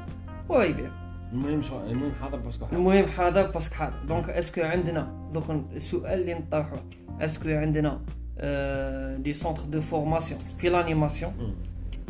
[0.49, 0.91] ويبيع
[1.33, 4.62] المهم شو المهم حاضر parce que حاضر المهم حاضر parce que حاضر donc est-ce que
[4.61, 5.43] عندنا دوك
[5.75, 6.77] السؤال اللي نطرحه
[7.21, 8.01] est-ce que عندنا
[8.39, 11.55] آه، des centres de formation في l'animation.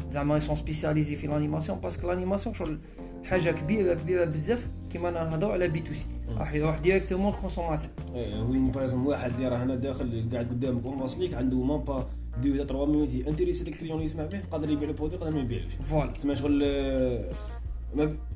[0.09, 2.79] زعما sont spécialisés في l'animation parce que l'animation شغل
[3.23, 6.05] حاجة كبيرة كبيرة بزاف كيما نهضروا على B to C.
[6.37, 10.47] راح يروح directement ال consommateur إيه، وين par exemple واحد اللي راه هنا داخل قاعد
[10.47, 12.09] قدامك ومواصل ليك عنده même pas
[12.43, 15.19] deux ولا 3 minutes intéresser لك ال client اللي يسمع به قادر يبيع ال produit
[15.19, 15.73] قادر ما يبيعوش.
[15.89, 16.11] voilà.
[16.11, 16.63] تسمى شغل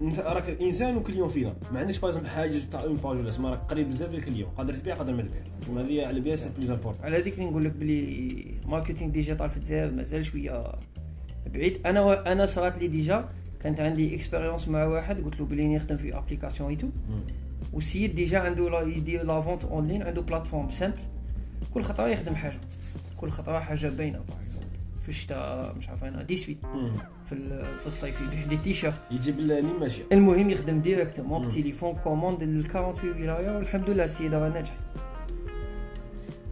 [0.01, 1.53] أنت راك إنسان و client فينا.
[1.71, 4.49] ما عندكش par exemple حاجة تاع une page ولا سما راك قريب بزاف لل client
[4.49, 7.45] قادر تبيع قادر ما تبيع كيما هذه على بها c'est plus important على هذيك اللي
[7.45, 10.63] نقول لك بلي marketing digital في الجزائر مازال شوية
[11.53, 11.79] بعيد.
[11.85, 12.11] أنا و...
[12.11, 13.29] أنا صرات لي déjà
[13.63, 16.87] كانت عندي expérience مع واحد قلت له بلي نخدم في application et tout
[17.73, 20.97] والسيد déjà عنده لا يدير la vente en ligne عنده plateforme simple
[21.73, 22.57] كل خطره يخدم حاجة.
[23.17, 24.37] كل خطره حاجة باينة par
[25.03, 26.55] في الشتاء مش عارف أنا 18
[27.29, 27.35] في
[27.81, 31.47] في الصيف يبيع des t-shirts يجيب لي ماشي المهم يخدم directement مم.
[31.49, 34.73] بتليفون commande ل 48 ولايه والحمد لله السيد راه ناجح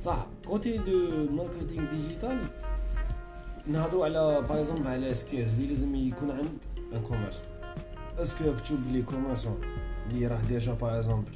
[0.03, 0.27] صح.
[0.47, 2.38] côté de marketing digital
[3.67, 6.49] نهضروا على par exemple على skills اللي لازم يكون عند
[6.93, 7.41] un commerce
[8.17, 9.62] est-ce que راك تشوف بلي commerçant
[10.12, 11.31] اللي راه déjà par exemple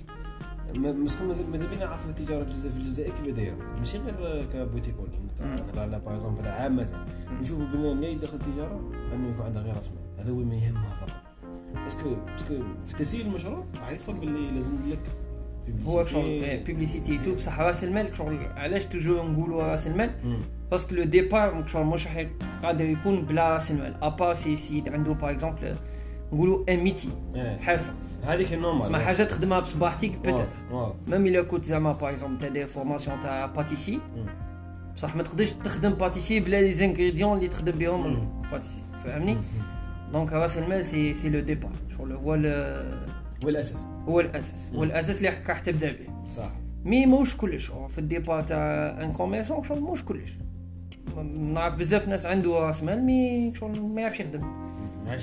[0.75, 4.95] مسكون مازال ماذا بينا عارف التجاره في الجزائر كيف دايره ماشي غير كبوتيك
[5.41, 5.55] مم.
[5.55, 7.05] نهضر على par exemple عامه
[7.41, 10.95] نشوفوا بلي اللي داخل التجاره انه يكون عندها غير راس مال هذا هو ما يهمها
[10.95, 11.23] فقط
[11.87, 12.53] est-ce que parce que
[12.87, 14.99] في تسيير المشروع راح يدخل باللي لازم لك
[15.85, 16.05] هو.
[16.05, 20.11] شغل بيبليسيتي تو بصح راس المال شغل علاش توجور نقولوا راس المال.
[20.73, 22.25] باسكو لو ديبار شغل مش راح
[22.63, 25.75] قادر يكون بلا راس المال ابا سي سيد عنده باغ اكزومبل
[26.33, 27.57] نقولوا ان ميتي إيه.
[27.57, 32.39] حرفه هذيك النورمال تسمى حاجة تخدمها بصباحتك بيتيت واو ميم الا كنت زعما باغ اكزومبل
[32.39, 33.99] تاع دير فورماسيون تاع باتيسي
[34.95, 38.43] بصح ما تقدرش تخدم باتيسي بلا لي زانغريديون اللي تخدم بهم مم.
[38.45, 39.37] الباتيسي فهمني
[40.13, 45.17] دونك راس المال سي سي لو ديبار شغل هو ال- والاساس هو الاساس هو الاساس
[45.17, 46.49] اللي راح تبدا به صح
[46.85, 48.57] mais موش كلش هو في ال départ تاع
[49.03, 50.52] un commerçant شغل موش كلش م-
[51.53, 54.63] نعرف بزاف ناس عنده راس مال mais شغل ما يعرفش يخدم.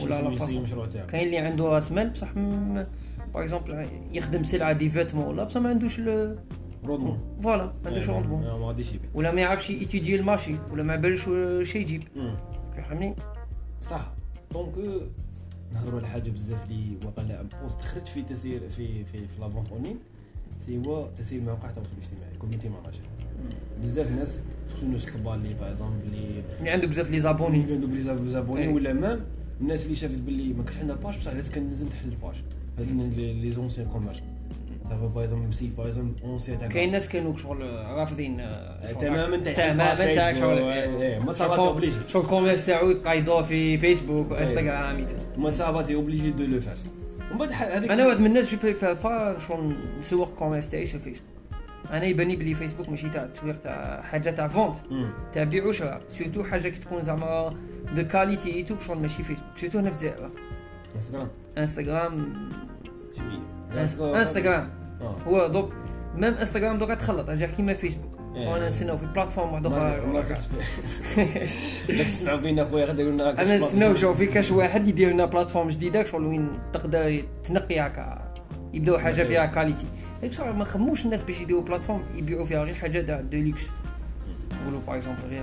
[0.02, 0.28] ولا لا.
[0.48, 1.06] المشروع تاعو.
[1.06, 2.84] كاين اللي عنده راس مال بصح par
[3.34, 6.38] exemple يخدم سلعة des vêtements ولا بصح ما عندوش ل-
[6.84, 10.82] rendement voilà ما عندوش rendement ما غاديش يبيع ولا ما يعرفش يتيدي ال marché ولا
[10.82, 11.24] ما بالش
[11.70, 12.02] شي يجيب.
[12.76, 13.14] فهمني؟
[13.80, 14.12] صح.
[14.52, 14.72] دونك
[15.74, 19.68] نهضروا على حاجة بزاف اللي وقع لها بوست خرج في تسيير في في في لافونت
[19.72, 20.00] اونلاين سي
[20.86, 23.00] هو تسيير مواقع التواصل الاجتماعي كوميونتي ماناجر
[23.82, 24.42] بزاف ناس
[24.72, 27.60] خصوصا الناس الكبار اللي باغ اكزومبل اللي اللي عنده بزاف لي زابوني.
[27.60, 28.74] اللي عندهم بلي زاب- زابوني إيه.
[28.74, 29.20] ولا مام
[29.60, 32.34] الناس اللي شافت باللي ما كانش عندها باج بصح لازم كان لازم تحل الباج
[32.78, 34.22] هذوك لي زونسيان كوميرس
[34.90, 39.00] صافي باغ اكزومبل سيت باغ اكزومبل اونسيان تاع كاين ناس كانوا شغل رافضين آه، شغل
[39.00, 43.42] تماما تاع تماما تاع شغل إيه، ما صافا obligé شغل ال commerce تاعو يبقى يدور
[43.42, 45.06] في فيسبوك وانستغرام
[45.38, 46.84] ما صافا t'es obligé de le faire
[47.30, 50.86] ومن بعد هذيك أنا واحد من الناس je préfère pas شغل نسوق ال commerce تاعي
[50.86, 51.28] في فيسبوك
[51.90, 54.76] أنا يباني بلي فيسبوك ماشي تاع التسويق تاع حاجة تاع vente.
[55.34, 56.02] تاع بيع وشراء.
[56.08, 57.50] surtout حاجة كي تكون زعما
[57.94, 60.30] de qualité tout شغل ماشي فيسبوك surtout هنا في الجزائر.
[60.96, 62.32] انستغرام انستغرام
[64.16, 64.70] انستغرام
[65.26, 65.72] هو دوك
[66.14, 68.19] même انستغرام دوكا تخلط رجع كيما فيسبوك.
[68.34, 70.12] وأنا نستناو في plateforme واحدة أخرى.
[70.18, 70.38] راك
[72.10, 76.04] تسمعوا فينا خويا غدا قلنا أنا نستناو شوف في كاش واحد يدير لنا plateforme جديدة
[76.04, 78.32] شغل وين تقدر تنقي هكا
[78.74, 79.86] يبداو حاجة فيها qualité
[80.30, 83.62] بصراحه ما خموش الناس باش يديروا plateforme يبيعوا فيها غير حاجة تاع de luxe
[84.62, 85.42] نقولوا par exemple غير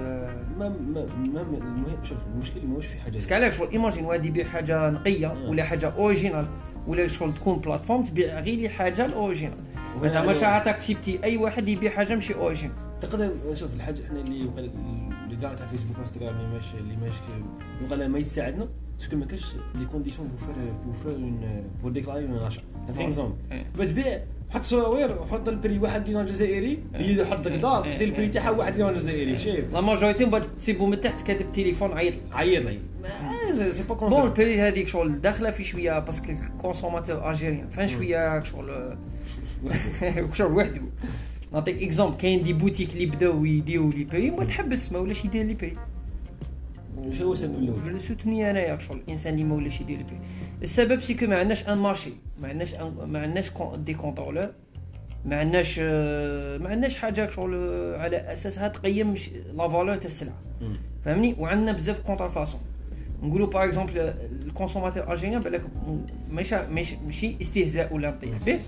[0.60, 4.26] ما ما ما المهم شوف المشكل ماهوش في حاجة parce que علاش شغل imagine واحد
[4.26, 6.46] يبيع حاجة نقية ولا حاجة original
[6.88, 9.58] ولا شغل تكون بلاتفورم تبيع غير حاجة الاوريجينال
[10.04, 14.46] انت ما شاعت اكسبتي أي واحد يبيع حاجة ماشي اوريجينال تقدر شوف الحاجة إحنا اللي
[14.46, 14.72] وقال-
[15.26, 17.20] اللي كاع تاع فيسبوك وانستغرام اللي ماشي اللي ماشي
[17.86, 20.56] وقال ما يساعدنا باسكو ما كاش لي كونديسيون بو فير
[20.86, 22.62] بو فير اون بو ديكلاي اون اشا.
[23.00, 23.66] اكزومبل إيه.
[23.80, 27.96] بتبيع حط صوير وحط البري واحد دينار جزائري يحط لك دار إيه.
[27.96, 31.52] تدير البري تاعها واحد دينار جزائري شايف؟ لا ماجوريتي من بعد تسيبو من تحت كاتب
[31.52, 32.14] تليفون عيط.
[32.32, 32.80] عيط لي.
[33.72, 37.30] c'est pas bon concept ال prix هذيك شغل داخلة في شوية parce que ال consommateur
[37.30, 38.98] algérien فان شوية شغل
[40.38, 40.82] شغل وحده.
[41.54, 45.46] نعطيك exemple كاين des boutiques اللي بداو يديروا les prix ما تحبس ما ولاش يدير
[45.46, 45.74] les prix
[47.12, 50.20] شنو هو السبب الأول؟ je soutiens انايا شغل الانسان اللي ما ولاش يدير les prix
[50.62, 52.10] السبب c'est ما عندناش un marché
[52.42, 52.76] ما عندناش
[53.08, 54.50] ما عندناش des contrôleurs
[55.26, 59.16] ما عندناش آه، ما عندناش حاجة شغل آه، على اساسها تقيم
[59.54, 60.40] la valeur تاع السلعة.
[61.06, 62.62] فهمني؟ وعندنا بزاف contrefaçon
[63.24, 64.14] نقولوا par exemple
[64.46, 65.62] ال consommateur algérien بالك
[66.32, 66.56] ماشي
[67.06, 68.60] ماشي استهزاء ولا نطيح به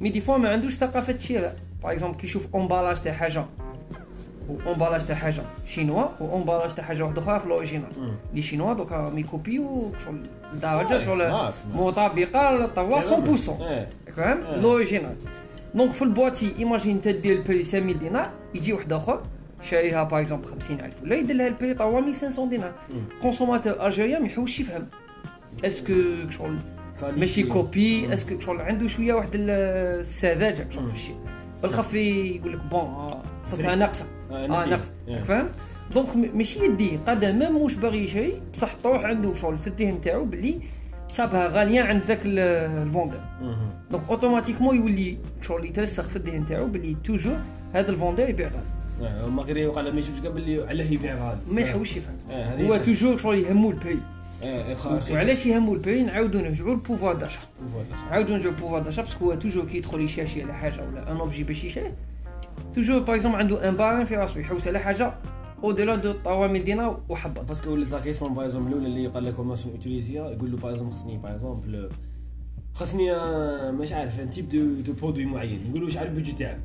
[0.00, 3.44] mais des fois ما عندوش ثقافه الشراء par exemple كي يشوف emballage تاع حاجة
[4.66, 7.88] و emballage تاع حاجة chinois و emballage تاع حاجة واحدة أخرى في ال original.
[8.34, 10.22] les chinois دوكا يكوبيو شغل
[10.62, 13.88] درجه شغل خلاص، ما- مطابقه للطوا 100% إيه.
[14.16, 14.60] فاهم.
[14.60, 15.14] l'original
[15.74, 19.20] donc في البواتي imagine انت دير ال prix 5000 دينار يجي واحد اخر
[19.70, 22.72] شاريها par exemple 50000 ولا يدير لها ال prix تاع 1500 دينار
[23.22, 24.86] consommateur algérien ما يحوسش يفهم
[25.64, 25.94] est-ce que
[26.30, 26.58] شغل
[27.04, 31.16] ماشي copie est-ce que شغل عنده شوية واحد السذاجه شغل في الشيء
[31.62, 33.14] بالخفي يقول لك bon
[33.44, 34.92] صرتها ناقصه آه ناقصه
[35.24, 35.48] فاهم
[35.94, 40.24] donc ماشي يدي قادر même واش باغي يشري بصح طروح عنده شغل في الذهن تاعو
[40.24, 40.60] بلي
[41.08, 43.20] صابها غالية عند ذاك ال vendeur
[43.90, 47.38] donc automatiquement يولي شغل يترسخ في الذهن تاعو بلي toujours
[47.72, 49.30] هذا ال vendeur يبيع غالي.
[49.30, 51.40] ما غير يوقع ما يشوفش باللي علاه يبيع غالي.
[51.50, 52.14] ما يحوش يفهم.
[52.66, 53.98] هو toujours شغل يهمو ال prix
[55.12, 57.38] وعلاش يهمو ال prix نعاودو نرجعو لل pouvoir d'achat
[58.10, 61.12] نعاودو نرجعو لل pouvoir d'achat parce que هو toujours كي يدخل يشارشي على حاجة ولا
[61.12, 61.92] un objet باش يشري
[62.74, 65.14] toujours par exemple عنده ان باران في راسو يحوس على حاجة
[65.64, 69.24] أو ديلا دو طوامل دينا وحبط باسكو ولات لا كيسون باغ اكزومبل الاولى اللي قال
[69.24, 71.90] لك كوماسيون اوتيليزيا يقول له باغ اكزومبل خصني باغ اكزومبل
[72.74, 73.12] خصني
[73.72, 76.60] مش عارف ان تيب دو دو برودوي معين يقول له على البيجي تاعك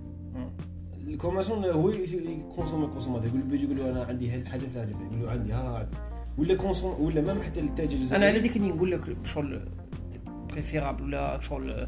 [1.08, 5.24] الكوماسيون هو يكونسوم الكونسوماتور يقول له يقول له أنا عندي هاد الحاجة في هذا يقول
[5.24, 5.90] له عندي ها
[6.38, 9.62] ولا كونسوم ولا مام حتى التاجر أنا على ديك نقول لك شغل
[10.52, 11.88] بريفيرابل ولا شغل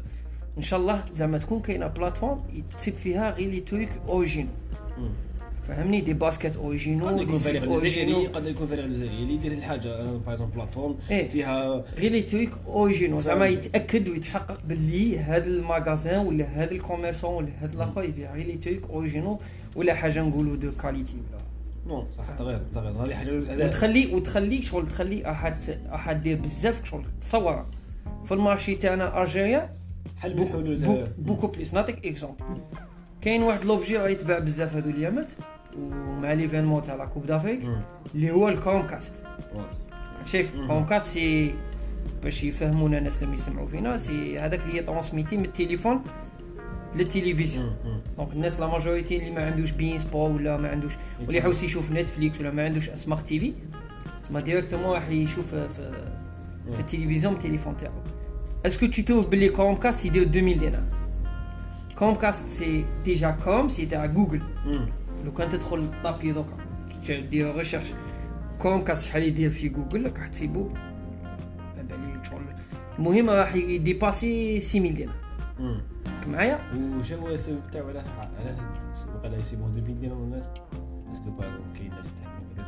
[0.58, 2.40] إن شاء الله زعما تكون كاينة بلاتفورم
[2.78, 4.48] تسيب فيها غير لي تويك اوريجين
[5.68, 9.22] فهمني؟ دي باسكيت اوريجينو قد يكون فريق الجزائري قد يكون فريق الجزائري.
[9.22, 15.18] اللي يدير الحاجة باغ اكزومبل بلاتفورم فيها غير لي تويك اوريجينو زعما يتأكد ويتحقق باللي
[15.18, 18.34] هذا الماغازان ولا هذا الكوميرسون ولا هذا الآخر يبيع.
[18.34, 19.40] غير لي تويك اوريجينو
[19.76, 21.38] ولا حاجة نقولوا دو كاليتي ولا.
[21.88, 23.04] نو صح تغير تغير.
[23.04, 25.56] هذه حاجة وتخلي وتخلي شغل تخلي احد
[25.94, 27.04] أحد دير بزاف شغل.
[27.28, 27.64] تصور
[28.26, 29.70] في ال marché تاعنا algérien
[30.18, 31.74] حل من حلول beaucoup plus.
[31.74, 32.44] نعطيك exemple
[33.20, 35.30] كاين واحد l'objet راه يتباع بزاف هذو اليامات
[35.78, 37.60] ومع l'événement تاع la Coupe d'Afrique
[38.14, 39.14] اللي هو ال Chromecast.
[40.26, 41.54] شايف؟ Chromecast c'est
[42.22, 46.02] باش يفهمونا الناس اللي يسمعوا فينا c'est هذاك اللي ترانسميتي من التليفون
[46.96, 47.76] للتلفزيون
[48.16, 50.92] donc الناس la majorité اللي ما عندوش beIN Sports ولا ما عندوش
[51.28, 53.52] ولا يحوس يشوف Netflix ولا ما عندوش smart TV
[54.22, 55.68] تسمى directement راح يشوف في,
[56.74, 57.92] في التلفزيون بالتليفون تاعو
[58.66, 60.82] est-ce que tu trouves باللي Chromecast يدير 2000 دينار
[61.98, 64.42] Chromecast c'est déjà comme c'est تاع جوجل
[65.24, 66.56] لو كان تدخل طابي دوكا
[67.30, 67.86] دير recherche
[68.58, 70.68] Chromecast شحال يدير في جوجل راح تسيبو
[72.30, 72.40] شغل
[72.98, 75.14] المهم راح يديباسي 6000 دينار
[76.26, 76.58] معايا؟
[76.98, 78.56] وش هو السبب تاعو على على
[79.14, 80.50] وقيلا يسيبوه؟ 2000 دينار الناس.
[81.12, 82.62] est-ce que par كاين ناس تحكم في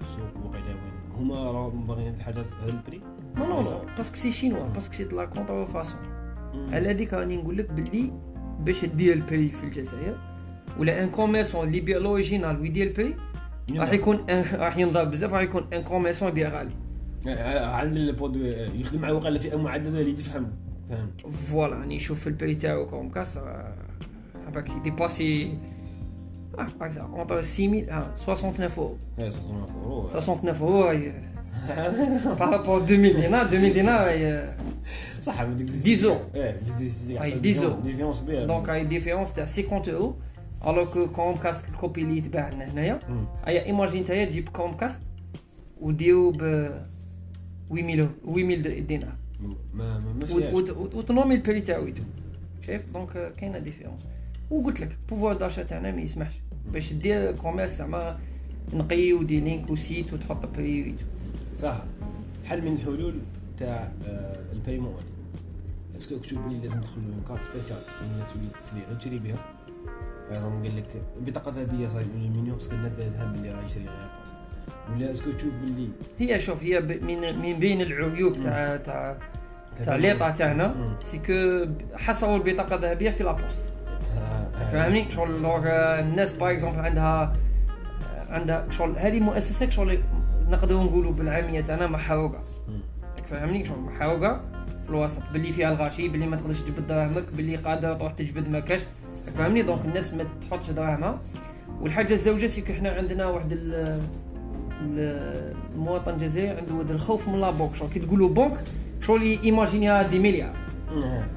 [0.00, 3.00] السوق وقيلا وين؟ هما راهم باغيين الحاجة هذا ال prix
[3.36, 3.62] non non
[3.96, 6.00] parce que c'est chinois parce que c'est la contrefaçon
[6.72, 8.12] على هذيك راني نقول لك باللي
[8.60, 10.18] باش دير ال prix في الجزائر
[10.78, 13.16] ولا un commerçant اللي يبيع l'original ويدير ال prix
[13.70, 16.72] راح يكون راح ينضر بزاف راح يكون un commerçant يبيع غالي
[17.60, 20.52] عند ال produit يخدم على وقع فئه معدده اللي تفهم
[20.90, 21.10] فاهم
[21.50, 23.38] voilà راني نشوف في ال prix تاعو Chromecast
[24.48, 25.54] هذاك يديباسي
[26.58, 33.72] آه entre 6000 آه 69 اورو 69 اورو 69 euros par rapport 2000 دينار 2000
[33.72, 34.08] دينار
[35.22, 36.56] صح 10 اورو إيه
[37.20, 40.14] 10 euros différence كبيره donc هاي différence تاع 50 euros
[40.66, 42.98] alors que Chromecast ال copie اللي يتباع لنا هنايا
[43.46, 45.02] ايا imagine نتايا تجيب Chromecast
[45.80, 46.38] وديرو ب
[47.68, 49.19] 8000 8000 دينار
[49.74, 50.26] ما ما
[50.94, 51.88] وتنومي ال prix تاعو
[52.66, 54.00] شايف donc كاينة différence
[54.50, 56.34] وقلت لك pouvoir d'achat تاعنا ما يسمحش
[56.72, 58.18] باش دير commerce زعما
[58.72, 61.04] نقي ودير link و site وتحط prix ويتو
[61.62, 61.82] صح
[62.44, 63.14] حل من الحلول
[63.58, 63.92] تاع
[64.52, 64.94] ال paiement
[65.96, 69.36] est-ce que تشوف بلي لازم تدخل carte spéciale اللي تولي غير تشري بها
[70.30, 74.08] par قال لك بطاقه ذهبيه صاير الومنيوم parce que الناس دارتها بلي راه يشري غير
[74.20, 74.34] poste
[74.90, 79.18] ولا est-ce que تشوف باللي هي شوف هي من من بين العيوب تاع تاع
[79.84, 81.66] تاع l'État تاعنا c'est que
[81.96, 83.60] حصروا البطاقة الذهبية في la poste.
[84.72, 87.32] فاهمني شغل الناس par exemple عندها
[88.30, 89.98] عندها شغل هذه مؤسسات شغل
[90.48, 92.40] نقدروا نقولوا بالعامية تاعنا محروقة.
[93.30, 94.40] فاهمني شغل محروقة
[94.84, 98.60] في الوسط باللي فيها الغاشي باللي ما تقدرش تجبد دراهمك باللي قادر تروح تجبد ما
[98.60, 98.80] كاش
[99.38, 101.18] فاهمني donc الناس ما تحطش دراهمها.
[101.80, 103.58] والحاجة الزوجة c'est que حنا عندنا واحد
[105.74, 108.54] المواطن الجزائري عنده هذا الخوف من la banque شغل كي تقولوا بونك
[109.00, 110.52] شغل ايماجينيها des milliards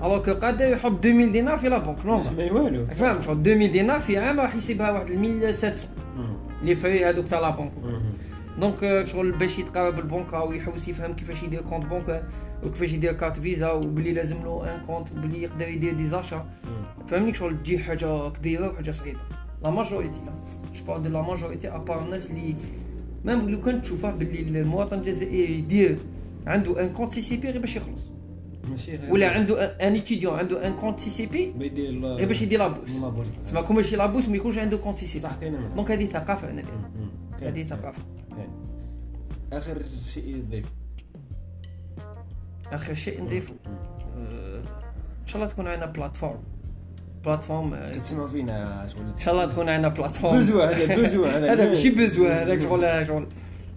[0.04, 3.65] alors que قادر يحط 2000 دينار في la banque normal ما والو فاهم شغل 2000
[3.71, 5.73] دينار في عام راح يسيبها واحد 1700
[6.63, 7.72] les frais هذوك تاع la banque
[8.60, 12.24] donc شغل باش يتقرب البنك أو يحوس يفهم كيفاش يدير compte banque
[12.65, 16.46] وكيفاش يدير carte Visa وبلي لازم له un compte وبلي يقدر يدير des achats
[17.08, 19.19] فهمني شغل تجي حاجة كبيره وحاجه صغيره
[19.63, 20.19] لا ماجوريتي
[20.76, 22.56] جو بار دو لا ماجوريتي ابار الناس اللي
[23.26, 25.97] ميم لو كان تشوفه باللي المواطن الجزائري يدير
[26.48, 28.02] عنده ان كونت سي سي بي غير باش يخلص.
[28.70, 31.54] ماشي غير ولا عنده ان اتيديون عنده ان كونت سي سي بي
[32.04, 32.90] غير باش يدير لابوس.
[33.46, 35.76] تسمى كون ماشي لابوس ما يكونش عنده كونت سي سي صح بي كاينة منها.
[35.76, 36.64] دونك هذه ثقافة أنا.
[37.42, 38.02] هذه ثقافة.
[39.54, 39.82] آخر
[40.14, 40.66] شيء تضيف
[42.72, 43.54] آخر شيء نضيفه.
[44.18, 44.60] آه،
[45.22, 46.39] إن شاء الله تكون عندنا plateforme
[47.26, 49.02] plateforme آه، كتسمعوا فينا شغل.
[49.02, 51.70] إن شاء الله تكون عندنا plateforme بوزوا هذا بوزوا هذا.
[51.70, 53.28] ماشي بزوة هذاك شغل شغل.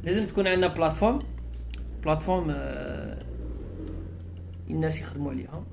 [0.04, 1.18] لازم تكون عندنا plateforme
[2.06, 2.50] plateforme
[4.70, 5.64] الناس يخدموا عليها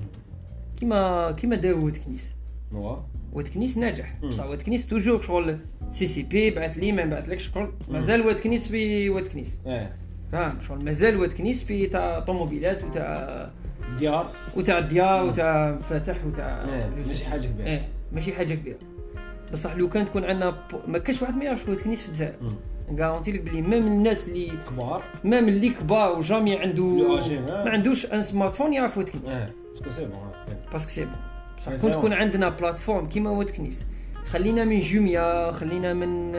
[0.80, 2.36] كيما كيما داو واد كنيس
[3.34, 4.16] واد كنيس ناجح.
[4.24, 5.58] بصح واد كنيس toujours شغل
[5.92, 9.90] سي سي بي بعث لي ما بعثلكش شغل مازال واد كنيس في واد كنيس آه
[10.32, 13.50] فاهم شغل مازال واد كنيس في تاع طوموبيلات وتاع
[13.98, 16.66] ديار وتاع الديار وتاع فاتح وتاع
[17.08, 18.78] ماشي حاجة كبيره إيه ماشي حاجة كبيره
[19.54, 20.68] بصح لو كان تكون عندنا.
[20.88, 22.36] ما كاش واحد ما يعرفش واد كنيس في الجزائر
[22.90, 22.98] مم.
[23.00, 26.84] garantie لك بلي même الناس اللي كبار même اللي كبار و jamais عنده.
[27.50, 30.18] ما عندوش un smartphone يعرف واد كنيس آه parce que c'est bon.
[30.72, 31.06] parce que c'est
[31.68, 31.92] bon كون.
[31.92, 33.86] تكون عندنا plateforme كيما واد كنيس
[34.26, 36.34] خلينا من جوميا خلينا من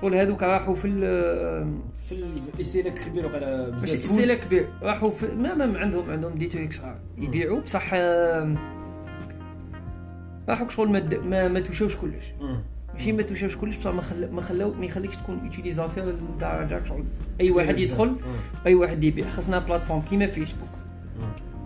[0.00, 1.74] شغل هذوك راحوا في ال-
[2.08, 4.10] في ال- الاستهلاك الكبير وقال ماشي بزاف فود.
[4.10, 8.56] استهلاك كبير راحوا في ما ما عندهم عندهم دي تو إكس ار يبيعوا بصح آه،
[10.48, 12.60] راحوا شغل ما, ما, ما توشوش كلش مم.
[12.96, 14.30] ماشي ما توشوش كلش بصح ما خل...
[14.32, 16.04] ما خلاو ما يخليكش تكون يوتيليزاتور
[16.36, 17.04] لدرجه شغل
[17.40, 17.78] أي واحد.
[17.78, 18.16] يدخل.
[18.66, 20.68] أي واحد يبيع خاصنا بلاتفورم كيما فيسبوك.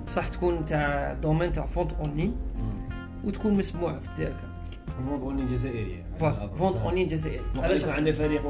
[0.06, 2.32] بصح تكون تاع دومين تاع فونت اون لين.
[3.24, 4.34] وتكون مسموعه في الجزائر
[5.08, 6.02] vente en جزائرية
[6.58, 8.42] vente en ligne جزائري علاش عندنا فريق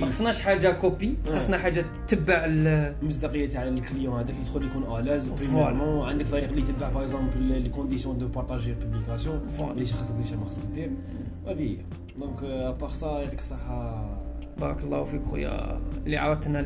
[0.00, 1.14] ما خصناش حاجة copie.
[1.36, 5.28] خصنا حاجة تتبع ال- المصداقيه تاع ال client هذاك يدخل يكون à l'aise.
[5.28, 9.62] premièrement عندك فريق اللي يتبع par exemple les conditions de partager ال publication Voilà.
[9.62, 10.90] اللي خاصك شي ما خاصك دير
[11.46, 11.60] هذه.
[11.62, 11.76] هي
[12.18, 14.08] donc à part ça يعطيك الصحة.
[14.58, 15.80] بارك الله فيك خويا.
[16.06, 16.60] اللي عرضتنا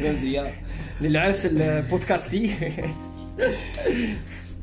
[0.00, 0.50] يا مزيان.
[1.00, 2.50] للعرس البودكاستي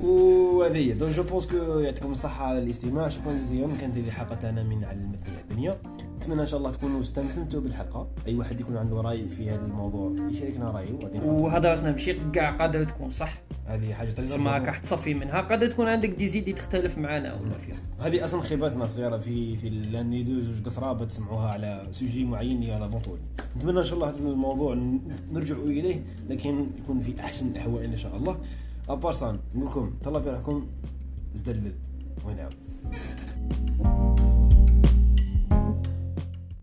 [0.04, 0.94] وهذه هي.
[0.94, 3.10] دونك جو بونس كو يعطيكم الصحة على الاستماع.
[3.10, 3.68] شكرا جزيلا.
[3.82, 5.78] كانت هذه الحلقة تاعنا من على المثنيه الدنيا.
[6.18, 8.08] نتمنى إن شاء الله تكونوا استمتعتوا بالحلقة.
[8.28, 11.22] أي واحد يكون عنده رأي في هذا الموضوع يشاركنا رأيه.
[11.26, 13.42] وهضرتنا ماشي كاع قادر تكون صح.
[13.66, 15.42] هذه حاجة تري تسمى راك تصفي منها.
[15.42, 17.76] قادر تكون عندك دي زيدي تختلف معنا ولا فيها.
[18.00, 22.72] هذه أصلا خيباتنا صغيرة في في لاني دو زوج قصرابه تسمعوها على سوجي معين اللي
[22.74, 23.22] على فونتولي
[23.58, 27.98] نتمنى إن شاء الله هذا الموضوع ن- نرجعوا إليه لكن يكون في أحسن الأحوال إن
[27.98, 28.38] شاء الله.
[28.90, 30.68] ابارسان نقولكم تهلا في روحكم
[31.36, 31.74] زدلل
[32.26, 32.54] وين اوت